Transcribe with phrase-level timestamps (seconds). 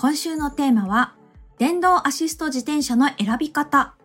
[0.00, 1.14] 今週のテーマは、
[1.58, 3.96] 電動アシスト自転車の選び方。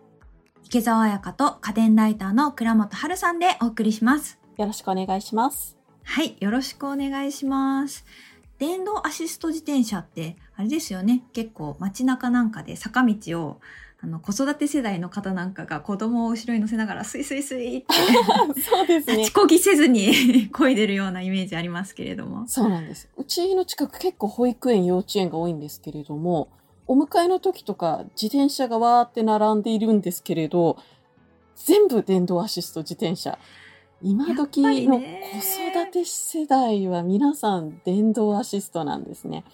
[0.62, 4.38] 池澤彩香と家電ライターの倉本春さんでお送りします。
[4.58, 5.78] よろしくお願いします。
[6.04, 8.04] はい、よろしくお願いします。
[8.58, 11.24] 電動アシスト自転車って、あれですよね。
[11.32, 13.60] 結構街中なんかで坂道を、
[13.98, 17.86] あの、子育て世代の方なんかが子供を後ろに乗せながらスイスイスイって、
[18.60, 19.32] そうですね立ち。
[19.32, 20.10] こぎせずに
[20.52, 22.46] 漕いでるようなイメージありますけれども。
[22.46, 23.08] そうなんです。
[23.16, 26.48] うちの近く結構保育園、幼稚園が多いんですけれども、
[26.86, 30.76] お迎えの時とか自転車がわーって並んでいるんですけれど、
[31.56, 33.38] 全部電動アシスト自転車。
[34.02, 35.40] 今時の子ね
[35.72, 39.44] 育て世代は皆さん電動アシストなんですね。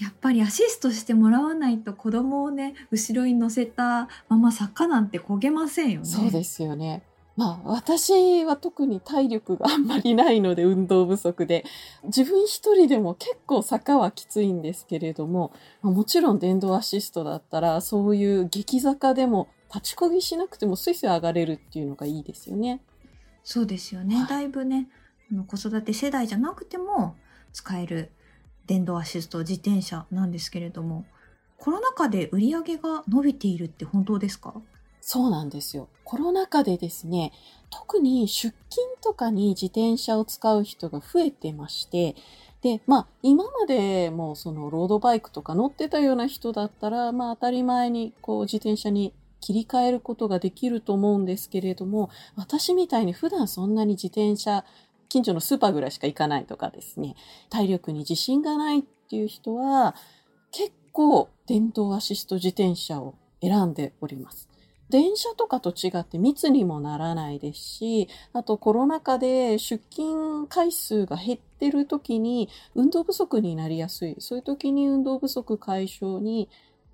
[0.00, 6.06] やっぱりアシストしてもらわないと子供をね、後ろに乗せたまま坂なんて焦げませんよね。
[6.06, 7.02] そうですよね。
[7.36, 11.64] まあ私は特に体力があんまりないので運動不足で
[12.04, 22.82] 自分一人でも結構坂はきついんですけれどもまあもちろん電動アシストだったらそういう激坂でも立ちこぎしなくてもスイスイ上がれるっていうのがいいですよね。
[23.44, 24.16] そうですよね。
[24.16, 24.88] はいだいぶね、
[25.46, 27.16] 子育て世代じゃなくても
[27.52, 28.10] 使える
[28.70, 31.04] 電動アシスト自転車なんですけれども、
[31.58, 34.54] コロナ禍で売り上げが伸びているって本当ですか？
[35.00, 35.88] そうなんですよ。
[36.04, 37.32] コロナ禍でですね、
[37.70, 42.14] 特に出勤とかに自転車を使う人が増えてまして、
[42.62, 54.64] で、まあ、今までもそのロードバイクとか乗ってたような人だったら、まあ当たり前にこう自転車に切り替えることができると思うんですけれども、私みたいに普段そんなに自転車、
[55.10, 57.16] 近所のスーパーぐらいしか行かないとかですね、
[57.50, 59.94] 体力に自信がないっていう人は、
[60.52, 64.48] 結構電動アシスト自転車を選んでおります。
[64.88, 74.16] 電車とかと違って密にもならないですし、あとコロナ禍で出勤回数が減ってる時に運動不足になりやすい。
[74.18, 76.48] そういう時に運動不足解消に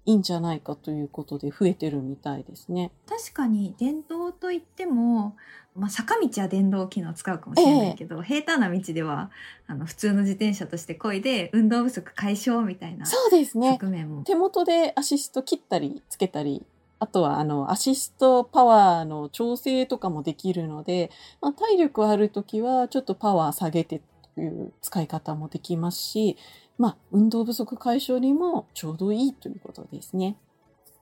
[0.05, 2.92] いいんじゃないかということで増えてるみたいですね。
[3.09, 5.34] 確かに電動といっても、
[5.77, 9.31] まあ、坂道は電動機能を使うかもしれないけど、平坦な道では
[9.66, 13.78] あの普通の自転車として漕いで運動不足解消みたいなそうですね。
[13.81, 14.25] 側面も。
[14.25, 16.65] 手元でアシスト切ったりつけたり、
[16.98, 21.10] あとはあのアシストパワーの調整とかもできるので、
[21.41, 24.00] まあ、体力ある時はちょっとパワー下げて
[24.34, 26.36] という使い方もできますし、
[26.78, 30.36] まあ、運動不足解消にもちょうどいいということですね。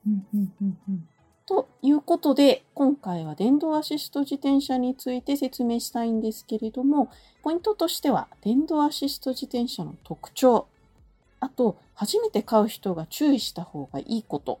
[0.05, 1.07] うんうんうんうん
[1.47, 7.09] ということで、今回は電動アシスト自転車について説明したいんですけれども、
[7.43, 10.67] ポイントとしては、電動アシスト自転車の特徴、
[11.39, 14.59] あと、初めて買う人が注意した方がいいこと、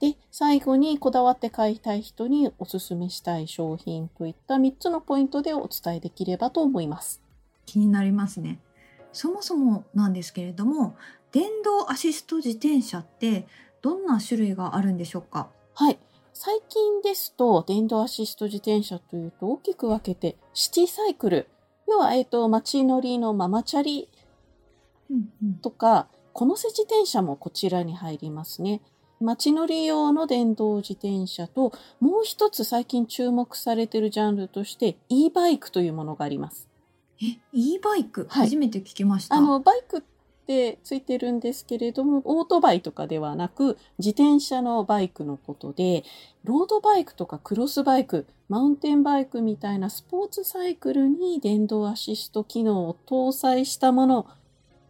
[0.00, 7.20] で、最後にこだわって買いたい人におすすめしたい商品といった3つのポイントでお伝えできればと思います。
[7.66, 8.58] 気になりますね。
[9.12, 10.96] そもそもなんですけれども、
[11.32, 13.46] 電動アシスト自転車って
[13.82, 15.48] どんな種類があるんでしょうか？
[15.74, 15.98] はい。
[16.38, 21.48] 最近ですと、電動アシスト自転車というと大きく分けて、シティサイクル、
[21.88, 24.10] 要は、えっ、と、街乗りのママチャリ
[25.62, 28.82] とか、このせ自転車もこちらに入りますね。
[29.18, 36.68] 街乗り用の電動自転車と、もう一つ最近注目されているジャンルとして、e バイクというものがあります。
[37.22, 39.36] え、e バイク、はい初めて聞きました。
[39.36, 40.02] あの、バイクっ
[40.46, 46.04] てついてるんですけれども、オートバイとかではなく、自転車のバイクのことで、
[46.44, 54.26] ロードバイクとかクロスバイク、マウンテンバイクみたいなスポーツサイクルに電動アシスト機能を搭載したもの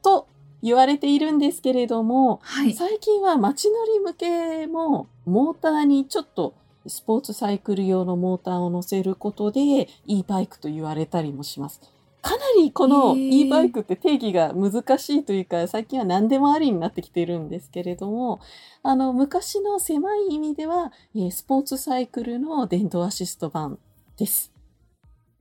[0.03, 0.29] と
[0.63, 2.73] 言われているんですけれども、はい。
[2.73, 6.55] 最近は街乗り向けもモーターにちょっと
[6.87, 11.81] スポーツサイクル用のモーターを乗せることで e バイクと言われたりもします。
[12.27, 18.41] かなりこの e バイクって定義が難しいというか最近は何でもありになってきているんですけれども
[18.83, 23.79] あの昔の狭い意味では、えースポーツサイクルの電動アシスト版
[24.17, 24.53] です。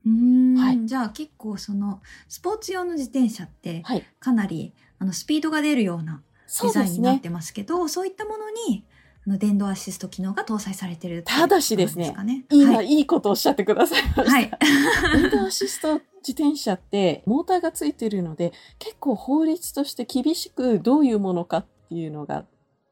[0.04, 4.04] うーん、はいじゃあ結構そのスポーツ用の自転車ってはい。
[4.20, 6.22] かなりあのスピードが出るような
[6.62, 7.20] デザインになっ。
[7.20, 8.84] てますけど、そういったものに
[9.26, 14.30] あの電動アシスト機能が搭載されてるっていうただしですねはいいいことをおっしゃってくださいました。
[14.30, 14.50] はい。
[15.20, 22.44] 電動アシスト自転車ってモーターがついてるので結構法律として厳しくどういうものかっていうのが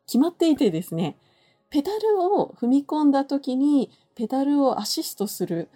[0.06, 1.16] 決まっていてですね
[1.70, 5.68] ペダルを踏み込んだ時にペダルをアシストする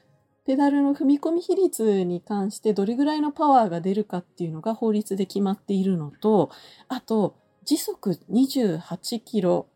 [0.46, 6.50] ペダルの踏み込み比率に関してどれぐらいのパワーが出るかっていうのが法律で決まっているのと
[6.88, 7.34] あと
[7.64, 9.66] 時速28キロ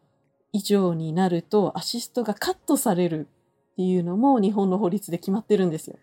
[0.52, 3.28] 以上になるとアシストがカットされる
[3.73, 5.96] っていうのも日本の法律で決まってるんですよ。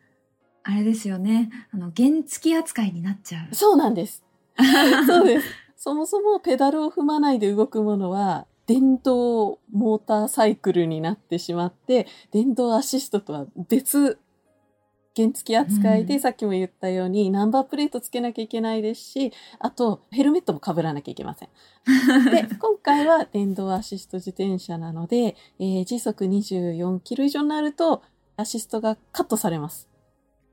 [0.63, 1.49] あれですよね。
[1.71, 3.55] あの、原付扱いになっちゃう。
[3.55, 4.23] そうなんです。
[5.07, 5.47] そうです。
[5.75, 14.19] そもそもペダルを踏まないで動くものは、電動モーターサイクルになってしまって、電動アシストとは別
[15.15, 21.49] 原付扱いで、うんさっきも言ったようにナンバープレートつけなきゃいけないですし、あとヘルメットも被らなきゃいけません。
[22.31, 28.01] で、今回は電動アシスト自転車なので、えー時速24キロ以上になると
[28.37, 29.88] アシストがカットされます。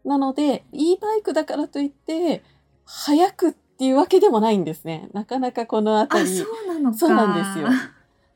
[0.07, 2.43] なので、e バイクだからといって、
[2.85, 5.09] 速くっていうわけでもないんですね。
[5.13, 6.29] なかなかこのあたあ、り。
[6.29, 6.99] そうなのか。
[6.99, 7.69] そうなんですよ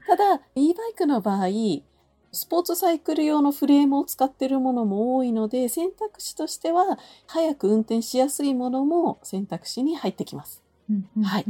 [0.06, 1.46] ただ、e バイクの場合、
[2.32, 10.62] スポーツサイクル用のフレームを使っているものも多いので、選択肢としては、早く運転しやすいものも選択肢に入ってきます。
[10.88, 11.46] うんうんはい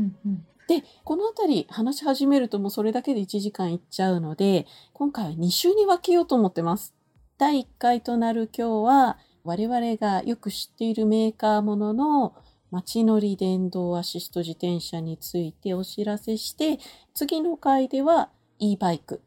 [0.68, 6.94] で、このあたり話し始めるともうそれだけで1時間いっちゃうので、今回は2週に分けようと思ってます。
[7.38, 12.34] 第1回となる今日は、我々がよく知っているメーカーものの
[12.70, 16.78] 街乗り電動アシスト自転車についてお知らせして、
[17.14, 19.22] 次の回では e バイク。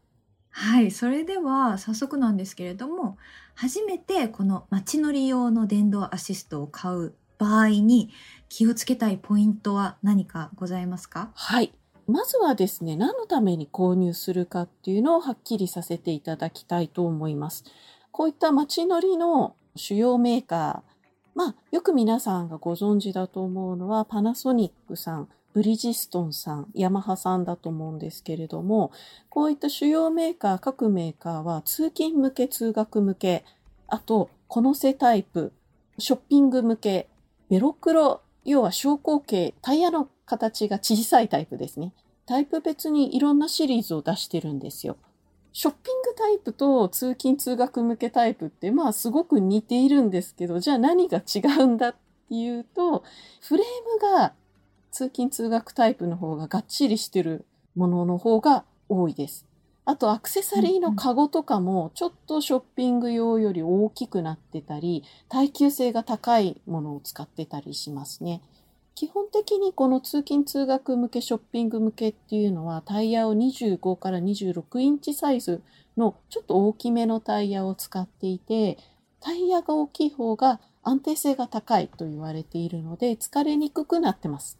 [0.50, 3.18] はい、それでは早速なんですけれども、
[3.56, 8.12] 初めてこの街乗り用の電動アシストを買う場合に
[8.50, 11.32] 気をつけたいポイントは何かございますか？
[11.34, 11.74] はい。
[12.06, 17.64] まずはですね、何のために購入するかっていうのをはっきりさせていただきたいと思います。
[18.12, 20.94] こういった街乗りの主要メーカー、
[21.36, 28.92] まあ、よく皆さんがご存知だと思うのは、パナソニックさん、ブリヂストンさん、ヤマハさんだと思うんですけれども、
[29.30, 33.46] こういった主要メーカー、各メーカーは通勤向け、通学向け、
[33.88, 35.54] あと、このせタイプ、
[35.98, 37.10] ショッピング向け、
[37.50, 41.94] ベロクロ、要は小口径、タイヤの形が小さいタイプですね。
[42.26, 44.98] タイプ別にいろんなシリーズを出してるんですよ。
[45.54, 51.96] ショッピングタイプと通勤通学向けタイプってまあすごく似ているんですけど、じゃあ何が違うんだっ
[52.28, 53.04] ていうと、
[53.42, 54.34] フレームが
[54.92, 57.46] 通勤通学タイプの方ががっちりしてる
[57.76, 59.46] ものの方が多いです。
[59.86, 68.42] あとアクセサリーのカゴとかもちょっとショッピング用より大きくなってたり、耐久性が高いものを使ってたりしますね。
[68.96, 75.62] 基本的にこの通勤通学向けショッピング向けっていうのはタイヤを25から26インチサイズ
[75.98, 78.78] のちょっと大きめのタイヤを使っていて
[79.20, 84.60] タイヤが大きい方が安定性が高いと言われているので疲れにくくなってます。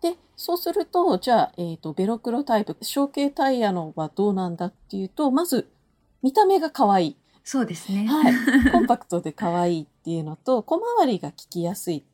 [0.00, 5.68] で、そうすると、じゃあ、えっ、と、ベロクロタイプ、小径タイヤのはどうなんだっていうと、まず、
[6.22, 7.16] 見た目が可愛い。
[7.44, 8.06] そうですね。
[8.06, 8.34] はい。
[8.72, 12.04] コンパクトで可愛いっていうのと、小回りが効きやすい。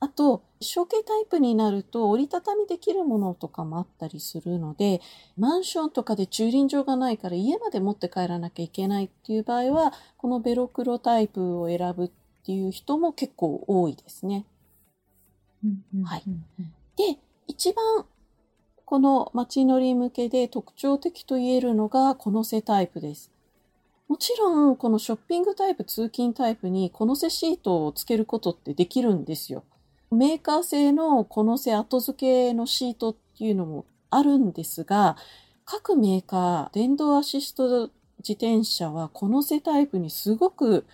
[0.00, 5.00] あと、小径タイプになると折りたたみできるものとかもあったりするので、
[5.36, 12.10] マンションとかで駐輪場がないから家まで持って帰らなきゃいけないっていう場合は、このベロクロタイプを選ぶっ
[12.44, 14.44] ていう人も結構多いですね。
[16.04, 16.22] はい
[16.96, 18.04] で、一番
[18.84, 23.30] この街乗り向けで特徴的と言えるのがこのせタイプです。
[24.08, 29.64] もちろん、このショッピングタイプ、通勤タイプにこのせシートをつけることってできるんですよ。
[30.10, 32.18] メーカー製のこのせ後付
[32.50, 35.16] けのシートっていうのもあるんですが、
[35.64, 40.86] 各メーカー、電動アシスト自転車はこのせタイプにすごく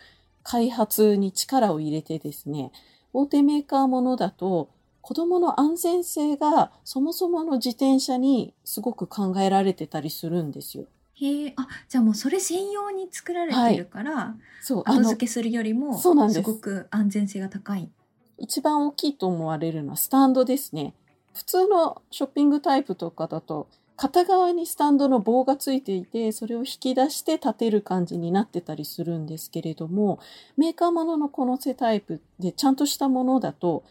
[0.42, 2.72] 開発に力を入れてですね、
[3.12, 4.68] 大手メーカーものだと
[5.00, 10.86] 子供の安全性がそもそもの自転車にすごく考えられてたりするんですよ。
[11.14, 17.88] へえ、あ、じゃあもうそれ専用に作られてるから、そう、あ後の付けするよりも、そうなんですすごく安全性が高い。
[18.38, 20.94] 一番大きいと思われるのはスタンドですね。
[21.32, 30.20] 普通のショッピングタイプとかだと片側にスタンドの棒がついていてそれを引き出して立てる感じになってたりするんですけれども
[30.56, 33.84] メーカーもののこの背タイプでちゃんとしたものだと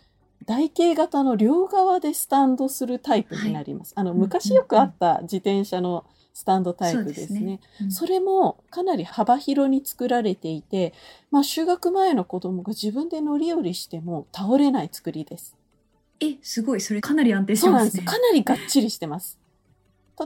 [0.46, 3.94] 台形型の両側でスタンドするタイプになります。
[3.96, 7.40] あのうん昔よくあった自転車のスタンドタイプですね。
[7.40, 10.94] そねうんそれもかなり幅広に作られていて、
[11.32, 15.56] まあ、就学前の子供が自分で乗り降りしても倒れない作りです。
[16.20, 18.04] え、すごい、それかなり安定してますね。
[18.04, 19.38] かなりがっちりしてます。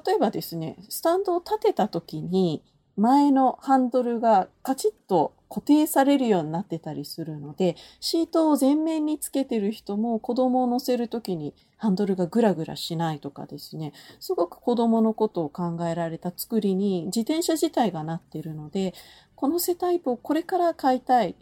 [0.05, 2.63] 例えばですね、スタンドを立てた時に
[2.95, 18.93] 前のハンドルがカチッと固定されるようになってたりするので、シートを前面につけてる人も子供を乗せる時にハンドルがグラグラしないとかですね、すごく子供のことを考えられた作りに自転車自体がなってるので、
[19.35, 21.35] この背タイプをこれから買いたいっ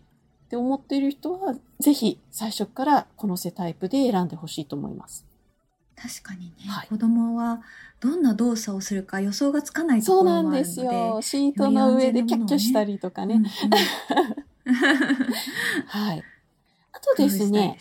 [0.49, 5.25] て思っている人は、ぜひ最初からこの背タイプで選んでほしいと思います。
[5.95, 7.61] 確かにね、はい子供は
[8.01, 10.63] どんな動作をするか予想がつかないところそうなんもあるので。
[10.63, 11.19] ですよ。
[11.21, 13.35] シートの上でキャッキャしたりとかね。
[13.35, 14.45] うんうん
[15.87, 16.23] はい。
[16.91, 17.77] あとですね、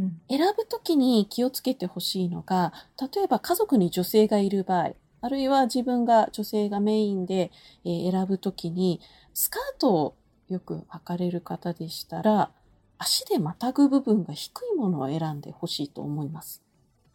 [0.00, 0.20] うん。
[0.28, 7.52] 選ぶときに気をつけてほしいのが、例えば家族に女性がいる場合、あるいは自分が女性がメインで、
[7.84, 9.00] えー選ぶときに、
[9.34, 10.14] スカートを
[10.48, 12.50] よく履かれる方でしたら、
[12.98, 16.62] 足でまたぐ部分が低いものを選んでほしいと思います。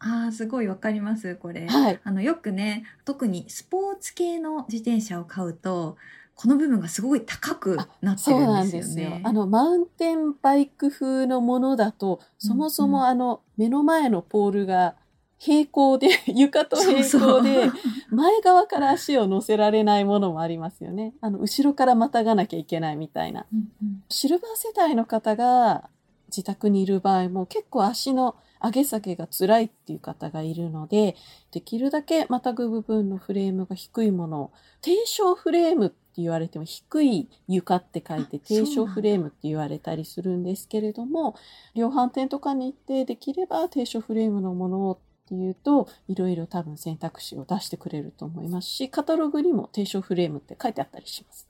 [0.00, 1.66] ああ、すごいわかります、これ。
[1.66, 2.00] はい。
[2.02, 5.96] あの、よくね、特にスポーツ系の自転車を買うと、
[6.34, 9.20] この部分がすごい高くなってるんんですすよでよね。。
[9.24, 14.94] あの、マウンテンバイク風のものだと、そもそもあの、目の前のポールが
[15.38, 17.70] 平行で、 床と平行で、
[18.10, 21.12] 前側から足を乗せられないものもありますよね。
[21.20, 23.46] あの、後ろからまたがなきゃいけないみたいな。
[23.52, 25.90] うんうんシルバー世代の方が
[26.28, 31.16] 自宅にいる場合も結構足の上げ下げが辛いっていう方がいるので、
[31.50, 41.36] できるだけまたぐ部分のフレームが低いものを、低床フレームって言われても低い床って書いて低床フレームって言われたりするんですけれども、
[41.74, 44.98] 量販店とかに行ってできれば低床フレームのものをっ
[45.28, 51.46] ていうと、いろいろ多分選択肢を出してくれると思いますし、カタログにも低床フレームって書いてあったりします。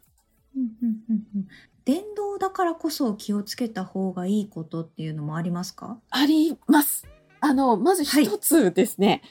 [0.57, 1.49] うんうんうんうん
[1.89, 5.99] 電動だからこそ気をつけた方がいいことっていうのもありますか？
[6.11, 7.09] あります。
[7.41, 9.23] あの、まず一つですね、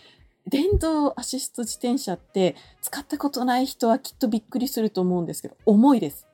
[0.47, 6.25] 電動アシスト自転車って使ったことない人はきっとびっくりすると思うんですけど、重いです。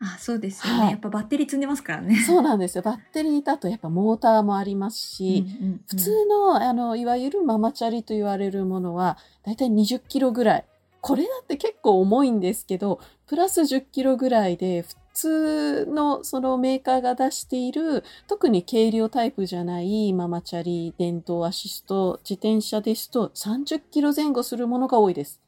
[0.00, 0.80] あ、そうですよね。
[0.80, 2.16] はいやっぱバッテリー積んでますからね。
[2.16, 2.82] そうなんですよ。
[2.82, 10.64] バッテリーだとやっぱモーターもありますし、うんうんうん普通の、あの、いわゆるママチャリと言われるものは、だいたい20キロぐらい。
[11.00, 25.40] これだって結構重いんですけど、プラス10キロぐらいで、普通のそのメーカーが出している、特に軽量タイプじゃないママチャリ、電動アシスト自転車ですと30キロ前後するものが多いです。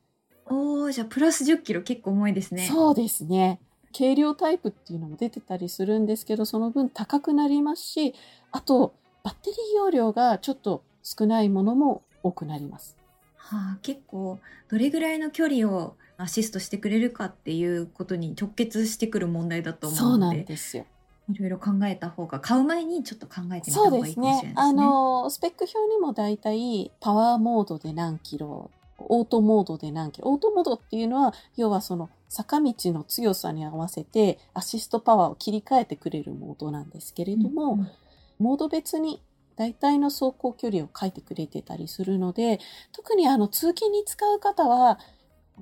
[0.47, 2.67] おー、じゃあプラス10キロ結構重いですね。
[2.69, 3.61] そうですね。
[3.97, 8.15] 軽量タイプっていうのも出てたりするんですけど、その分高くなりますし、
[8.51, 12.97] あと、バッテリー容量がちょっと少ないものも多くなります。
[13.37, 20.87] はあ、結構どれぐらいの距離をアシストしてくれるかっていうことに直結してくる問題だと思そううなんのでですよ。
[21.33, 24.55] いろいろ考えた方が買う前にちょっと考えてみた方がいいかもしれね。
[24.57, 24.83] あないですね。
[24.83, 30.31] の、スペック表にもだいたいパワーモードで何キロ、オートモードで何キロ。
[30.31, 37.91] オートモードっていうのは、要はその坂道の強さに合わせてアシストパワーを切り替えてくれるモードなんですけれども、うんうん
[38.39, 39.23] モード別に
[39.57, 42.59] 大体の走行距離を書いてくれてたりするので、
[42.93, 44.99] 特にあの通勤に使う方は、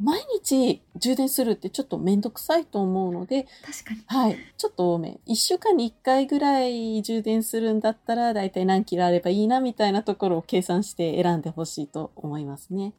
[0.00, 4.02] 毎日充電するってちょっとめんどくさいと思うので、確かに。
[4.06, 5.20] はい、ちょっと多め。
[5.26, 12.94] 1週間に1回ぐらい充電するんだったら、大体何キロあればいいなみたいなところを計算して選んでほしいと思いますね。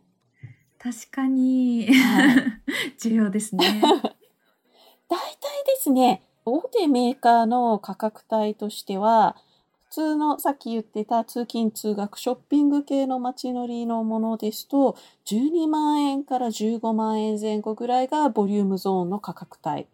[0.78, 2.62] 確かに、はい
[3.00, 3.66] 重要ですね。
[3.82, 4.04] 大体
[5.66, 9.53] ですね、大手メーカーの価格帯としては、普
[9.94, 14.98] 通のさっき言ってた通勤通学ショッピング系の街乗りのものですと、
[15.28, 19.86] 12万円から15万円前後ぐらいがボリュームゾーンの価格帯。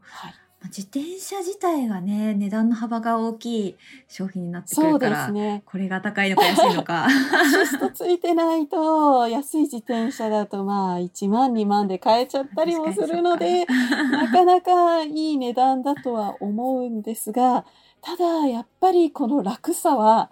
[0.00, 0.34] はい、
[0.64, 3.76] 自転車自体がね値段の幅が大きい
[4.08, 5.62] 商品になってくるから、すね。
[5.66, 7.08] これが高いのか安いのかア
[7.48, 13.66] シストついてないと、安い自転車だとまあ1万2万で買えちゃったりもするので、
[14.10, 17.64] なかなかいい値段だとは思うんですが、
[18.02, 20.30] ただやっぱりこの楽さは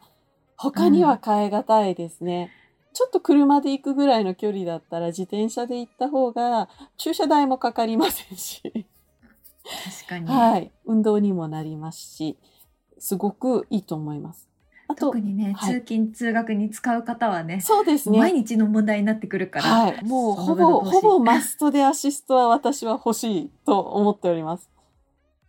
[0.57, 2.51] 他には変え難いですね。
[2.93, 8.63] ちょっと車で行くぐらいの距離だったら自転車で行った方が駐車代もかかりませんし、
[9.65, 12.39] 確かに、はい、運動にもなりますし、
[12.99, 14.49] すごくいいと思います。
[14.87, 18.19] あと特、にね、はい通勤通学に使う方はねそうですね。
[18.19, 20.05] 毎日の問題になってくるから、はい。
[20.05, 24.71] もうほぼ、ほぼマストでアシストは私は欲しいと思っております。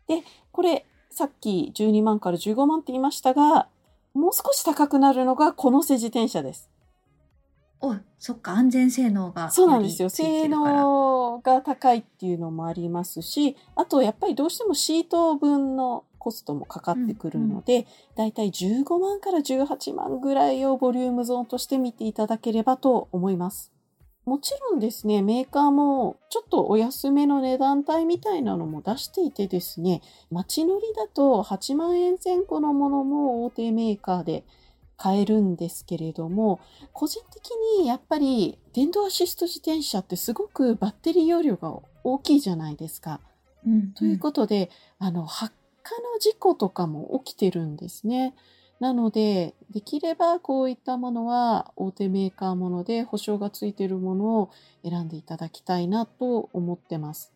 [0.08, 3.70] で、これ、さっき12万から15万って言いましたが、
[4.14, 6.70] もう少し高くなるのがこの背自転車です。
[7.80, 10.10] おそっか安全性能がそうなんですよ。
[10.10, 23.72] 性能が高いっていうのもありますし、あとやっぱりどうしてもシート分のコストもかかってくるので、だいたい15万から18万ぐらいをボリュームゾーンとして見ていただければと思います。
[24.26, 30.02] もちろんですね、メーカーもちょっとお安めの値段帯みたいなのも出していてですね、
[30.32, 34.44] 街乗りだと8万円前後のものも大手メーカーで
[34.98, 36.60] 買えるんですけれども、
[36.92, 43.20] 個人的にやっぱり電動アシスト自転車ってすごくバッテリー容量が大きいじゃないですか。
[43.66, 45.54] うんということで、あの、発
[45.84, 48.34] 火の事故とかも起きてるんですね。
[48.86, 54.52] なので、できればこういったものは大手メーカーもので保証がついているものを
[54.88, 57.34] 選んでいただきたいなと思ってます。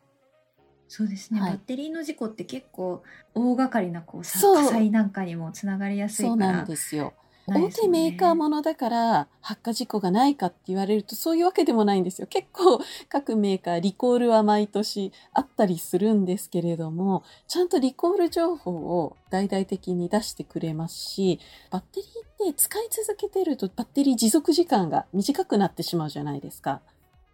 [0.88, 3.02] そうですね、はいバッテリーの事故って結構
[3.34, 4.26] 大掛かりなこう火
[4.64, 7.14] 災なんかにもつながりやすいからそうなんですよ。
[7.50, 12.28] 大手メーカーものだから発火事故がないかって言われるとそういうわけでもないんですよ。
[12.28, 21.40] 結構各メーカーリコールは毎年あったりするんですけれども、ちゃんとリコール情報を大々的に出してくれますし、
[21.72, 26.82] バッテリーって使い続けてるとバッテリー持続時間が短くなってしまうじゃないですか。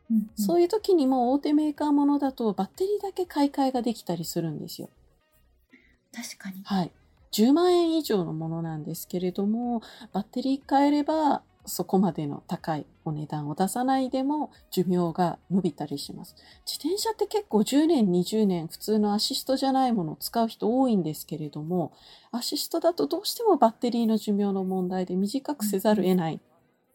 [0.09, 4.89] うんうんそういう時にも大手メーカーものだとバッテリーだけ買い替えができたりするんですよ。
[6.13, 6.91] 確かにはい。
[7.35, 9.81] 10万円以上のものなんですけれども、
[10.13, 16.35] バッテリー変えれば、そこまでの高いお値段を出さないでも寿命が伸びたりします。
[16.65, 21.91] 自転車って結構10年、20年普通のアシストじゃないものを使う人多いんですけれども、
[22.31, 26.39] アシストだとどうしてもバッテリーの寿命の問題で短くせざるを得ない。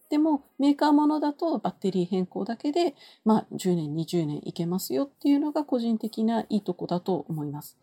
[0.08, 2.94] でもメーカーものだとバッテリー変更だけで、
[3.24, 7.76] まあ10年、20年いけますよっていうのが個人的ないいとこだと思います。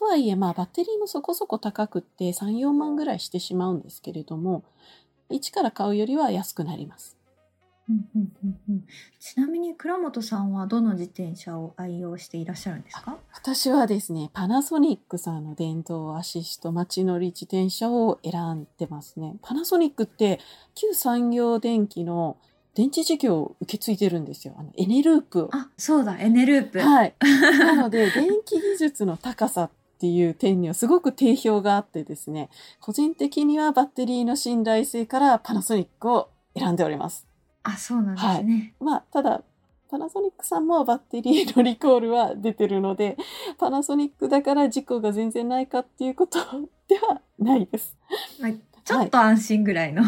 [0.00, 4.64] とはいえ、まあ、バッテリーもそこそこ高くって3、4万ぐらいしてしまうんですけれども、
[5.28, 7.16] 一から買うよりは安くなります。
[7.88, 8.84] うんうんうんうん
[9.18, 13.18] ちなみに倉本さんはどの自転車を愛用していらっしゃるんですか？
[13.34, 19.36] 私はですね、パナソニックさんの電動アシスト街乗り自転車を選んでますね。
[19.42, 20.40] パナソニックって
[20.74, 22.36] 旧産業電機の
[22.74, 24.54] 電池事業を受け継いでるんですよ。
[24.56, 25.50] あのエネループを。
[25.52, 27.14] あそうだエネループ、はい。
[27.58, 32.48] なので、電気技術の高さっていう点にはすごく定評があってですね、
[32.80, 37.26] 個人的にはバッテリーの信頼性からパナソニックを選んでおります。
[37.62, 39.42] あそうなんですね、まあ、ただ、
[39.90, 43.18] パナソニックさんもバッテリーのリコールは出てるので、
[43.58, 46.38] パナソニックだから事故が全然ないかっていうこと
[46.88, 47.96] ではないです。
[48.40, 48.52] まあ、
[48.84, 50.02] ちょっと安心ぐらいの、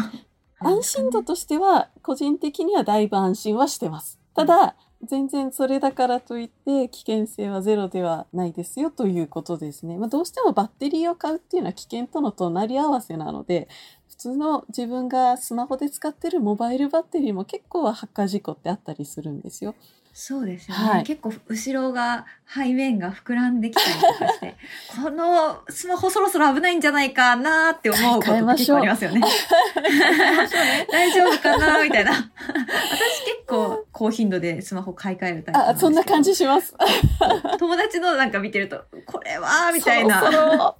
[0.59, 4.19] 安心度としては、個人的にはだいぶ安心はしてます。
[4.33, 9.97] ただ、全然それだからといって危険性はゼロではないですよということですね。
[9.97, 13.67] まあ、どうしてもバッテリーを買うっていうのは危険との隣り合わせなので、
[14.09, 19.75] 普通の自分がスマホで使ってるモバイルバッテリーも結構は発火事故ってあったりするんですよ。
[20.15, 21.03] そうですよね、はい。
[21.03, 24.55] 結構後ろが背面が膨らんできたりとかして
[25.03, 29.21] このスマホそろそろ危ないんじゃないかなって思うこと結構ありますよね。
[30.91, 32.11] 大丈夫かなみたいな。
[32.11, 32.31] 私結
[33.42, 33.42] 構
[34.03, 36.75] 高頻度でスマホ買い替えるタイプあ、そんな感じじします。
[37.57, 40.19] 友達のなんか見てるとこれはみたいな。
[40.19, 40.75] そろそろ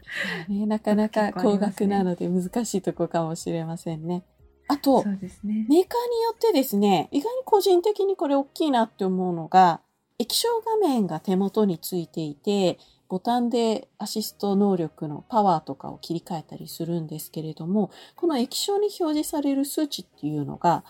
[0.50, 4.26] ね、 なかなか高額なので難しいとこかもしれませんね。
[4.68, 5.20] あとね。
[5.22, 5.88] メーカーによ
[6.34, 9.80] ってですね、意外に個人的にこれ大きいなって思うのが、
[10.20, 20.84] 液晶画面が手元についていて、ボタンでアシスト能力のパワーとかを切り替えたりするんですけれども、この液晶に表示される数値っていうのが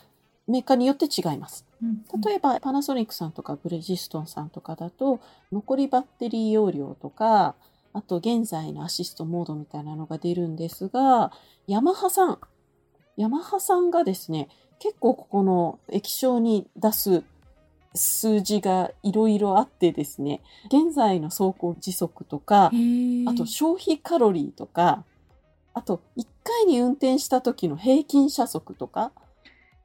[0.47, 1.65] メーカーによって違います。
[1.81, 5.19] うん例えばパナソニックさんとかブレジストンさんとかだと
[5.51, 7.55] 残りバッテリー容量とか
[7.91, 11.31] あと現在のアシストモードみたいなのが出るんですが
[11.67, 12.39] ヤマハさん。
[13.17, 17.23] ヤマハさんがですね結構ここの液晶に出す
[17.95, 22.71] 数字がいろいろあってですね現在の走行時速とか
[23.27, 25.03] あと消費カロリーとか
[25.73, 29.11] あと1回に運転した時の平均車速とか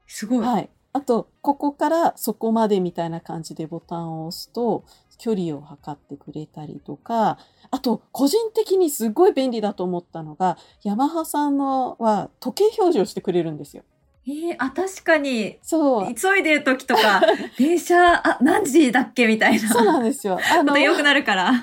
[0.09, 0.69] すごい、はい。
[0.91, 4.83] あと、ここからそこまでみたいな感じでボタンを押すと、
[5.19, 7.37] 距離を測ってくれたりとか、
[7.69, 13.83] あと、個人的にすごい便利だと思ったのが、ヤマハさんのは時計表示をしてくれるんですよ。
[14.27, 16.13] えーあ確かにそう。
[16.13, 17.21] 急いでる時とか
[17.57, 20.37] 電車あ何時だっけみたいなそうなんですよ。
[20.53, 21.53] あの良くなるから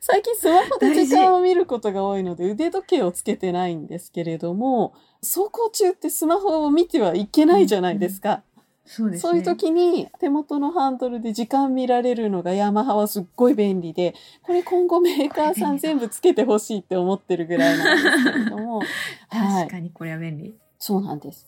[0.00, 8.42] 最近スマホで時間を見ることが多いので腕時計をつけてないんですけれども、走行中ってスマホを見てはいけないじゃないですか。
[8.88, 18.78] そうですねそういう時に手元のハンドルで時間見られるのがヤマハはすっごい便利で、これ今後メーカーさん全部つけてほしいって思ってるぐらいなんですけれども、
[19.28, 19.64] はい。
[19.64, 20.56] 確かにこれは便利。
[20.78, 21.46] そうなんです。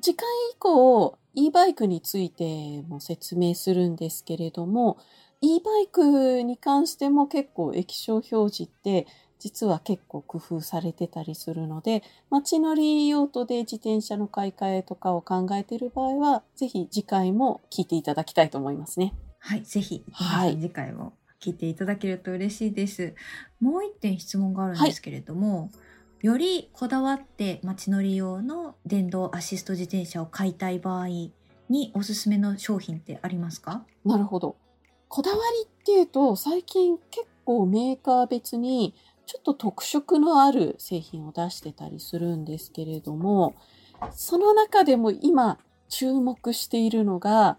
[0.00, 4.96] 次回以降、e バイクについても説明するんですけれども、
[5.42, 9.06] e バイクに関しても結構液晶表示って
[9.40, 19.14] 実は結構工夫されてたりするので、街乗り用途で自転車の買い替えとかを考えている場合は、ぜひ次回も聞いていただきたいと思いますね。
[19.40, 23.14] はい、ぜひ、はい次回も聞いていただけると嬉しいです。
[23.60, 25.70] もう一点質問があるんですけれども、
[26.20, 31.08] よりこだわって街乗り用の電動アシスト自転車を買いたい場合
[31.70, 33.86] におすすめの商品ってありますか？
[34.04, 34.56] なるほど。
[35.08, 38.94] こだわりっていうと、最近結構メーカー別に
[39.30, 43.54] ちょっと特色のある製品を出してたりするんですけれども、
[44.10, 47.56] その中でも今注目しているのが、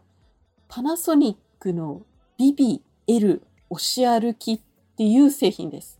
[0.68, 2.02] パナソニックの
[2.38, 4.60] ビビ L 押し歩きっ
[4.98, 5.98] ていう製品です。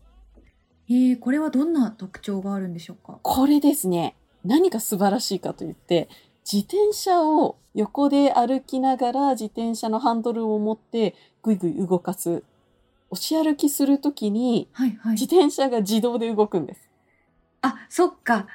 [0.90, 3.18] えー、これはどんな特徴があるんでしょうか？
[3.22, 6.10] これですね、何が素晴らしいかと言って、
[6.44, 12.44] 自転車を横で歩きながら自転車のハンドルを持ってぐいぐい動かす。
[13.12, 15.24] 押し歩きするときにはいはい自。
[15.26, 16.90] 転車が自動で動くんです。
[17.60, 18.46] あ、そっか。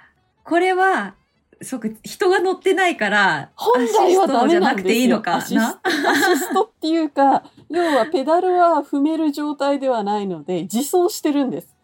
[0.44, 1.16] これは、
[1.62, 4.94] そっか、人が乗ってないから、本来はダメなくなんですよ。
[4.94, 11.76] ていいのかアシスなトアシストっていうか、要はペダルは踏める状態ではないので、自走してるんです。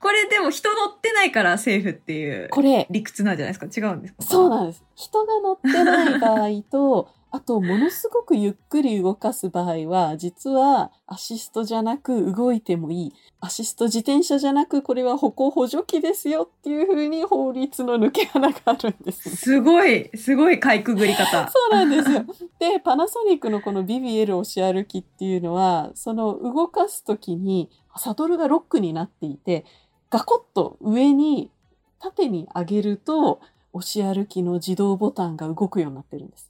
[0.00, 3.88] これでも人乗ってないからセーフっていうこれ、理屈なんじゃないですか？
[3.88, 4.22] 違うんですか？
[4.22, 4.84] そうなんです。
[4.94, 13.12] 人が乗ってない場合と、あと、ものすごくゆっくり動かす場合は、実はアシストじゃなく動いてもいい。
[13.40, 19.36] アシスト自転車じゃなく、これは歩行補助器ですよっていうふうに法律の抜け穴があるんですね。
[19.36, 21.50] すごい、すごいかいくぐり方。
[21.50, 22.24] そうなんですよ。
[22.58, 29.66] で、パナソニックのこの BBL 押し歩きっていうのは、その動かすときにサドルがロックになっていて、
[30.08, 31.50] ガコッと上に
[31.98, 33.40] 縦に上げると、
[33.72, 36.47] 押し歩きの自動ボタンが動くようになってるんです。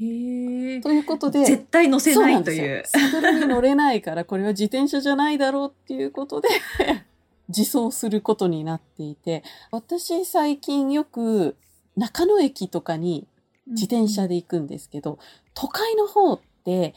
[0.00, 2.82] ということで、絶対乗せなんいという。
[2.86, 6.48] サドルに乗れないから、これは自転車じゃないだろうっていうことで、
[7.48, 11.56] 自走することになっていて、私最近よく
[11.96, 13.26] 中野駅とかに
[13.66, 15.18] 自転車で行くんですけど、
[15.52, 16.94] 都会の方って、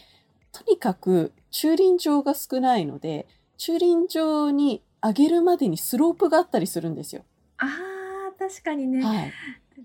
[0.54, 7.24] とにかく駐輪場が少ないので、駐輪場に上げるまでにスロープがあったりするんですよ。
[7.58, 7.68] あ
[8.30, 9.04] あ、確かにね。
[9.04, 9.34] はい。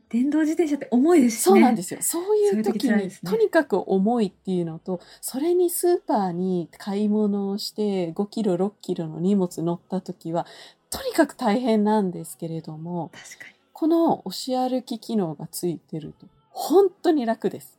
[0.09, 1.53] 電動自転車って重いですしね。
[1.53, 2.01] そうなんですよ。
[2.03, 10.47] そういう時時に、とにかく重いっていうのと、それにスーパーに買い物をして5キロ、6キロの荷物乗った時は、
[10.91, 13.55] とにかく大変なんですけれども、確かに。
[13.73, 17.79] この押し歩き機能がついてると、本当に楽です。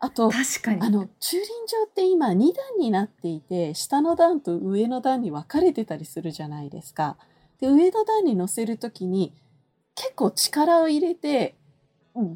[0.00, 0.82] あと、確かに。
[0.82, 7.16] あの、駐輪場って今2段になっていて、下の段と上の段に分かれてたりするじゃないですか。
[7.60, 9.32] で、上の段に乗せるときに、
[9.98, 11.56] 結構力を入れて、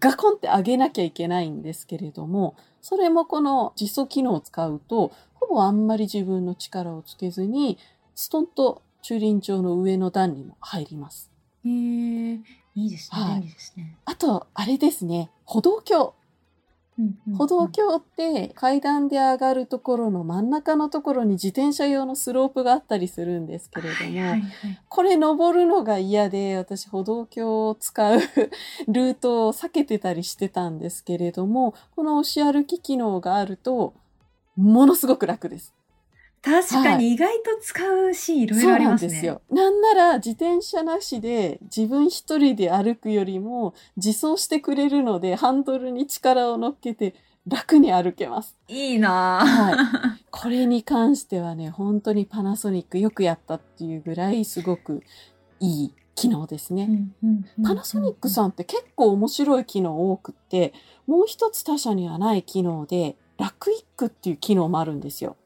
[0.01, 7.79] ガコンって上げなきゃいけないんですけれども、それもこの自走機能を使うと、ほぼあんまり自分の力をつけずに、
[8.17, 11.31] ストンと駐輪場の上の段にも入ります。
[11.65, 12.41] へえ。
[12.75, 13.21] いいですね。
[13.21, 13.97] はい便利ですね。
[14.07, 16.15] あと、あれですね、歩道橋。
[17.37, 24.43] 歩道橋って階段で上がるところの真ん中のところに自転車用のスロープがあったりするんですけれども、はいはいはい
[24.89, 28.21] これ登るのが嫌で私歩道橋を使う
[28.89, 33.95] ルートを避けてたりしてたんですけれども、この押し歩き機能があると
[34.57, 35.75] ものすごく楽です。
[36.43, 39.09] 確かはいに意外と使うシーンいろいそうなろありますね。
[39.09, 39.43] んですよ。
[39.51, 47.15] なんなら自転車なしで自分一人で歩くよりも自走してくれるのでハンドルに力を乗っけて
[47.47, 48.57] 楽に歩けます。
[48.69, 49.47] いいなぁ。
[49.47, 55.03] はこれに関してはね、本当にパナソニックよくやったっていうぐらいすごく
[55.61, 56.89] いい機能ですね。
[57.65, 60.73] パナソニックさんって結構面白い機能多くって、
[61.07, 65.37] もう一つ他社にはない機能で、ラクイックっていう機能もあるんですよ。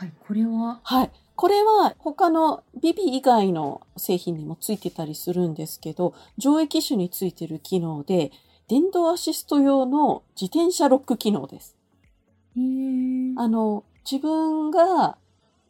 [0.00, 0.80] はい、これは？
[0.82, 1.10] はい。
[1.36, 8.32] これは他のビビ以外の製品にもついてたりするんですけど、上位機種についてる機能で、
[8.66, 11.76] 電動アシスト用の自転車ロック機能です。
[12.56, 15.18] あの、自分が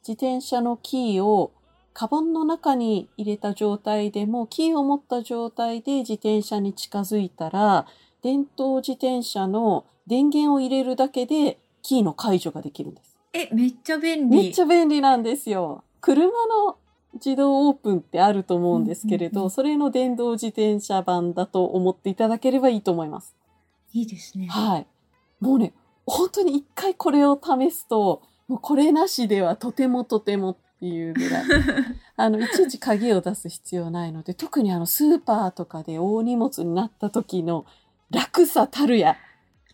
[0.07, 1.51] 自転車のキーを
[1.93, 7.85] カバンの中に入れた状態でも、キーを持った状態で自転車に近づいたら、
[8.23, 13.10] 電動自転車の電源を入れるだけでキーの解除ができるんです。
[13.33, 14.37] え、めっちゃ便利。
[14.37, 15.85] めっちゃ便利なんですよ。
[16.01, 16.79] 車の
[17.15, 23.35] 自動オープンってあると思うんですけれど、うんうんうんそれの電動自転車版だと思っていただければいいと思います。
[23.93, 24.47] いいですね。
[24.49, 24.87] はい。
[25.41, 25.73] もうね、
[26.07, 31.45] 本当に一回これを試すと、もうこれなしではとてもとてもっていうぐらい。
[32.17, 37.65] あの、いちいち鍵を出す必要ないので、特にあの、スーパーとかで大荷物になった時の
[38.11, 39.17] 楽さたるや。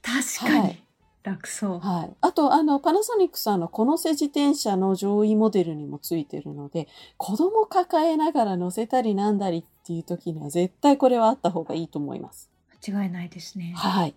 [0.03, 0.61] 確かに。
[0.61, 0.86] はい
[1.27, 1.81] 楽そう。
[1.81, 2.17] はい。
[2.21, 12.49] あと、あの、パナソニックさんのこの背自転車の上位モデルにもついてるので、子供抱えながら乗せたりなんだりっていう時には絶対これはあった方がいいと思います。
[12.87, 13.75] 間違いないですね。
[13.77, 14.15] はい。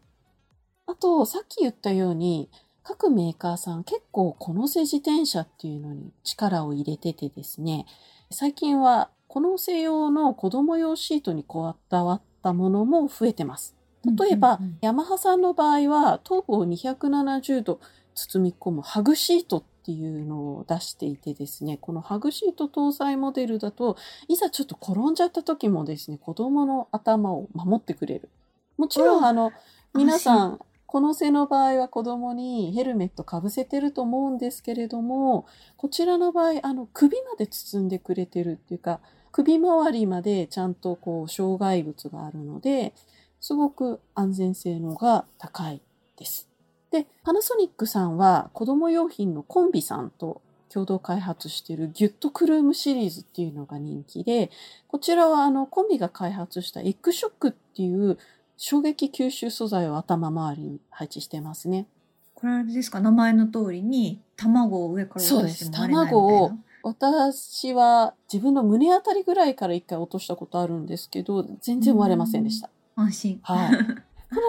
[0.85, 2.49] あと、さっき言ったように、
[2.83, 7.85] 各メーカーさん結構この背自転車っていうのに力を入れててですね、
[8.31, 13.75] 最近はこの背用の子供用シートにこだわったものも増えてます。
[14.05, 17.79] 例えば、うんうんうんヤマハさんの場合は頭部を270度
[18.15, 28.29] 包み込むハグシートっていうのを出していてですね、このハグシート搭載モデルだと、いざちょっと転んじゃった時もですね、子供の頭を守ってくれる。
[28.77, 29.51] もちろん、ああの、
[29.93, 35.45] 皆さん、この背の場合は子供にヘルメットかぶせてると思うんですけれども、
[35.77, 38.99] こちらの場合、あの、首まで包んでくれてるっていうか、
[39.31, 42.93] 首周りまでちゃんとこう、障害物があるので、
[43.39, 45.81] すごく安全性能が高い
[46.17, 46.47] です。
[46.91, 54.51] で、パナソニックさんは子供用品のコンビさんと共同開発しているギュッとクルームシリーズっていうのが人気で、
[54.87, 58.17] こちらはあのコンビが開発したエッグショックっていう
[58.57, 61.87] 衝撃吸収素材を頭周りに配置してますね。
[62.35, 62.99] これあれですか？
[62.99, 66.51] 名前の通りに卵を上から落としても卵を
[66.83, 72.69] 私は自分の胸あたりぐらいから一回落としたことあるんですけど、全然割れませんでした。
[72.99, 73.39] 安心。
[73.43, 73.71] はい。
[73.71, 73.75] こ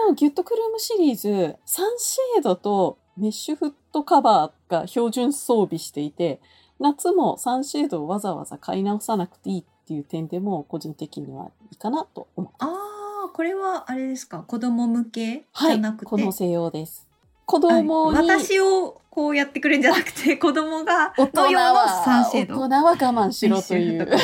[0.09, 6.39] のギュッとクルームシリーズ、サンシェードとメッシュフットカバーが標準装備していて、
[6.79, 12.73] 夏もサンシェードをわざわざ買い直さなくていいっていう点でも個人的にはいいかなと思ってます。
[12.73, 14.39] あこれはあれですか？
[14.39, 17.07] 子供向けじゃなくて、はい、この西洋です。
[17.45, 22.59] 子供に、私をこうやってくれるんじゃなくて、子供が、の用のサンシェード。
[22.61, 24.07] 大人は我慢しろという。
[24.07, 24.19] はい。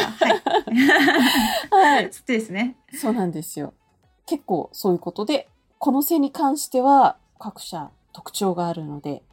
[1.71, 2.09] はい。
[2.09, 2.77] つってですね。
[2.93, 3.73] そうなんですよ。
[4.27, 9.23] 結構そういうことで、この背に関しては各社特徴があるので、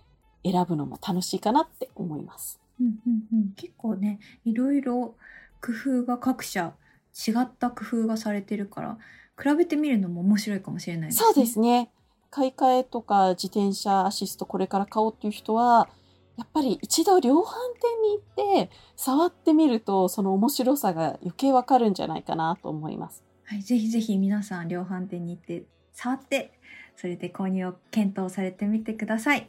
[0.45, 2.61] 選ぶのも楽しいかなって思います。
[2.81, 5.15] うんうんうん、結構ね、いろいろ
[5.61, 6.75] 工夫が各社
[7.15, 8.99] 違った工夫がされてるから、
[9.41, 11.25] 比べてみるのも面白いかもしれないですね。
[11.27, 11.91] そうですね。
[12.31, 15.89] 買い替えとか自転車アシストこれから買おうっていう人は、
[16.37, 17.45] やっぱり一度量販
[17.81, 23.23] 店に行って触ってみるとその面白さが余計わかるんじゃないかなと思います。
[23.47, 26.59] はい、ぜひぜひ皆さん量販店に行って触って
[26.97, 29.49] それで購入を検討されてみてください。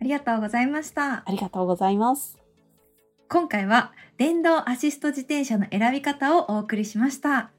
[0.00, 1.24] ありがとうございました。
[1.26, 2.38] ありがとうございます。
[3.28, 7.50] 今回は電動アシスト自転車の選び方をお送りしました。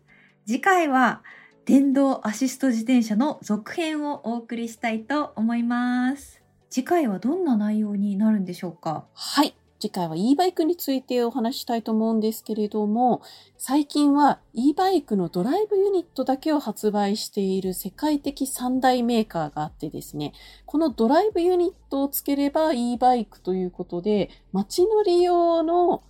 [0.45, 1.23] 次回は
[1.65, 6.41] 電動アシスト自転車の続編をお送りしたいと思います。
[6.69, 9.05] 次回はどんな内容になるんでしょうか？
[9.13, 9.56] はい。
[9.79, 13.21] 次回は e バイクについてお話したいと思うんですけれども、
[13.57, 20.33] 最近は e バイクのドライブユニットだけを発売している世界的三大メーカーがあってですね、
[20.65, 26.03] このドライブユニットをつければ e バイクということで、街乗り用の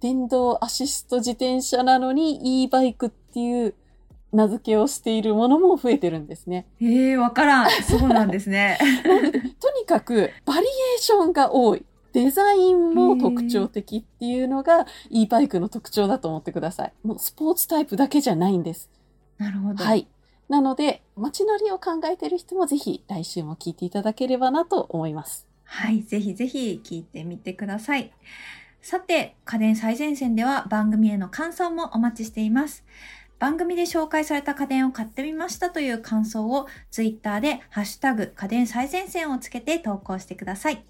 [0.00, 3.74] 電動アシスト自転車なのに e バイクっていう
[4.32, 6.66] 名付けをしているものも増えてるんですね。
[6.80, 7.70] へえ、わからん。
[7.82, 8.78] そうなんですね。
[9.58, 11.84] とにかく、バリエーションが多い。
[12.12, 16.92] デザインも特徴的っていうのが e バイクの特徴だと思ってください。
[17.02, 18.90] もうスポーツタイプだけじゃないんです。
[19.38, 19.84] なるほど。
[19.84, 20.08] はい。
[20.48, 25.46] なので、街乗りを考えている人もぜひ来週も聞いていただければなと思います。
[25.64, 26.02] はい。
[26.02, 28.12] ぜひぜひ聞いてみてください。
[28.80, 32.84] さて、家電最前線では番組への感想もお待ちしています。
[33.38, 40.84] 番組で紹介された家電を買ってみましたという感想をツイッターでハッシュタグ家電最前線をつけて投稿してください。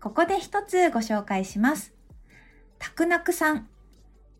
[0.00, 1.92] ここで一つご紹介します。
[2.78, 3.68] たくなくさん。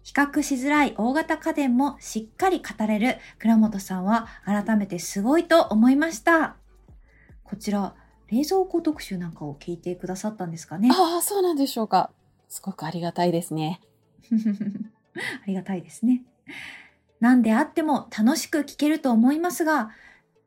[0.05, 6.57] 比較しづらい大型家電もしっかり語れる倉本さんは改めてすごいと思いました。
[7.45, 7.95] こちら、
[8.29, 10.89] 冷蔵庫特集なんかを聞いてくださったんですかね？
[10.93, 12.11] ああ、そうなんでしょうか。
[12.49, 13.81] すごくありがたいですね。
[14.33, 16.23] ありがたいですね。
[17.21, 19.91] 何であっても楽しく聴けると思いますが、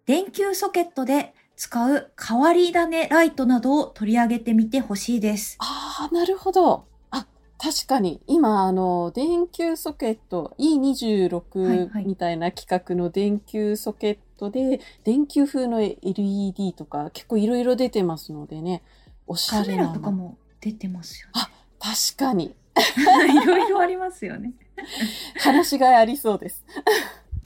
[0.06, 5.58] 電球ソケットで使う変わり種ライトなどを取り上げてみてほしいです。
[5.60, 6.86] ああ、なるほど。
[7.12, 7.28] あ、
[7.60, 8.20] 確かに。
[8.26, 18.82] 今、あの、電球ソケット E26 みたいな規格の電球ソケットで、はいはい、電球風の LED とか結構いろいろ出てますのでね、
[19.28, 19.84] おしゃれな。
[19.84, 21.34] カメラとかも出てますよね。
[21.36, 22.56] あ、確かに。
[23.44, 24.54] いろいろありますよね。
[25.38, 26.66] 話がいありそうです。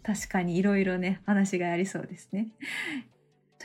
[0.04, 2.47] 確かにいろいろね、話がありそうですね。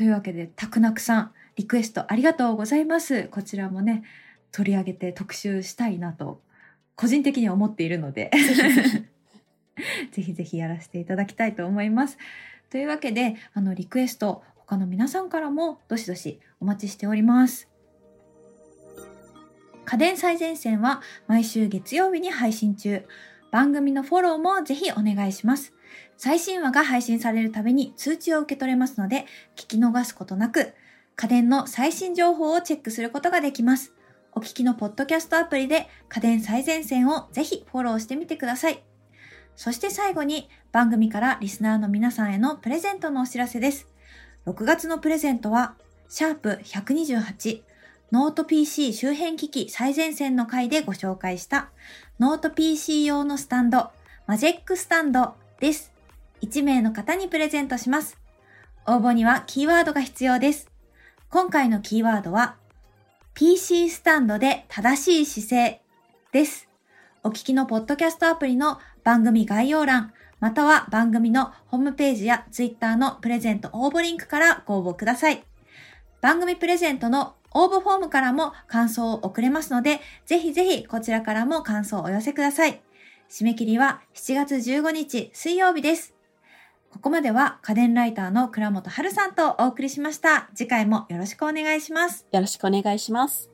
[0.01, 3.25] というわけで、たくなくさん、リクエストありがとうございます。
[3.25, 4.03] こちらもね、
[4.51, 6.41] 取り上げて特集したいなと、
[6.97, 8.31] 個人的には思っているので、
[10.11, 12.17] ぜひぜひやらせていただきたいと思います。
[12.71, 17.69] というわけで、あの、リクエスト、他の皆さんからもどしどしお待ちしております。
[19.85, 23.05] 家電最前線は毎週月曜日に配信中。
[23.51, 25.75] 番組のフォローもぜひお願いします。
[26.23, 29.25] 最新話が配信されるたびに通知を受け取れますので、
[29.57, 30.75] 聞き逃すことなく、
[31.17, 33.95] 家電の最新情報をチェックすることができます。
[34.33, 38.83] お聞きのポッドキャストアプリで家電最前線をぜひフォローしてみてください。
[39.57, 43.89] そして最後に番組からリスナーの皆さんへのプレゼントのお知らせです。
[44.45, 45.75] 6月のプレゼントは、
[46.11, 47.63] シャープ128
[48.13, 51.71] ノート PC 周辺機器最前線の回でご紹介した
[52.19, 53.91] ノート PC 用のスタンド、
[54.27, 55.99] Majextand です。
[56.43, 58.19] 1名の方にプレゼントします。
[58.87, 60.71] 応募にはキーワードが必要です。
[61.29, 62.57] 今回のキーワードは、
[63.35, 65.83] PC スタンドで正しい姿勢
[66.33, 66.69] です。
[67.23, 75.45] お聞きのポッドキャストアプリの番組概要欄、または番組のホームページや Twitter のプレゼント応募リンクからご応募ください。
[76.21, 82.81] 番組プレゼントの応募フォームからも感想を送れますので、ぜひぜひこちらからも感想をお寄せください。
[83.29, 86.20] 締め切りは7月15日水曜日です。
[86.91, 90.51] ここまでは家電ライターの倉本春さんとお送りしました。
[90.55, 92.27] 次回もよろしくお願いします。
[92.33, 93.50] よろしくお願いします。